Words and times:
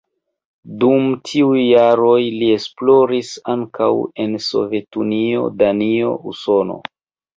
Dum 0.83 1.03
tiuj 1.31 1.59
jaroj 1.65 2.17
li 2.37 2.49
esploris 2.55 3.31
ankaŭ 3.55 3.91
en 4.25 4.35
Sovetunio, 4.49 5.45
Danio, 5.61 6.19
Usono. 6.33 6.81